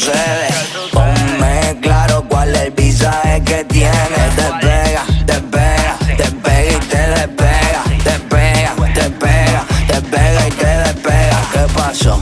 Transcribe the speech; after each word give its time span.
sucede. 0.00 0.48
Ponme 0.92 1.78
claro 1.80 2.24
cuál 2.28 2.54
es 2.54 2.62
el 2.62 2.70
visaje 2.72 3.42
que 3.44 3.64
tiene. 3.64 4.20
Te 4.36 4.66
pega, 4.66 5.04
te 5.26 5.40
pega, 5.40 5.98
te 6.16 6.30
pega 6.42 6.72
y 6.72 6.80
te 6.86 7.08
despega. 7.16 7.82
Te 8.04 8.18
pega, 8.30 8.74
te 8.94 9.10
pega, 9.10 9.66
te 9.88 10.00
pega 10.02 10.48
y 10.48 10.50
te 10.52 10.66
despega. 10.66 11.38
¿Qué 11.52 11.66
pasó? 11.74 12.20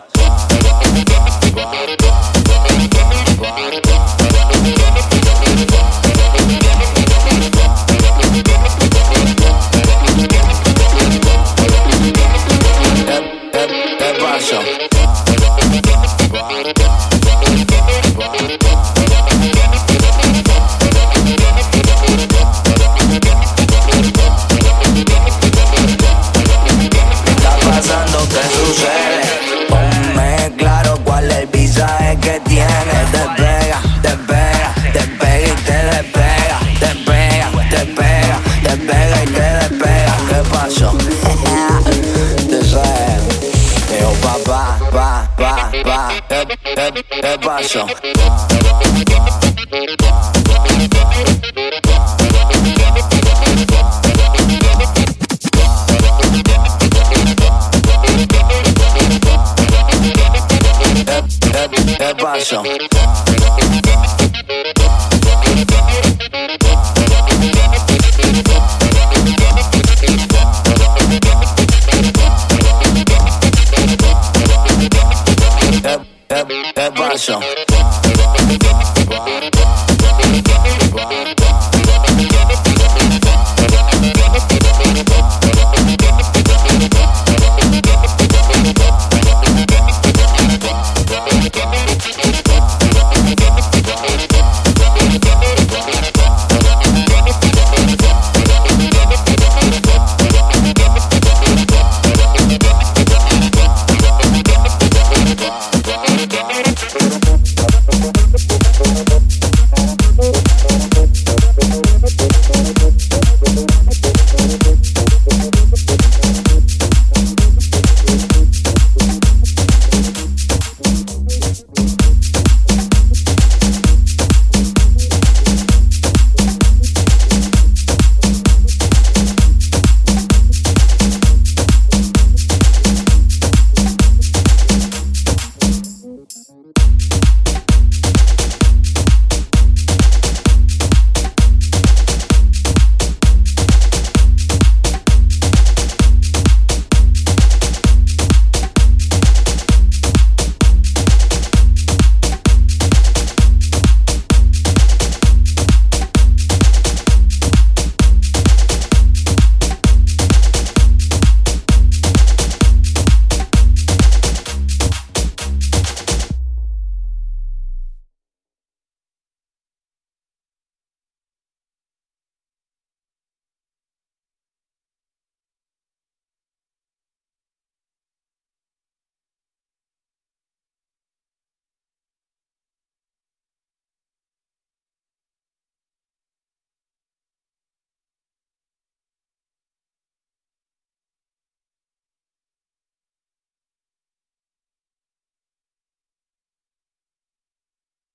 é 47.21 47.37
baixo. 47.37 47.79
É, 61.99 62.05
é, 62.05 62.13
é. 62.13 62.94
¿Qué 76.85 76.91
pasa? 76.91 77.39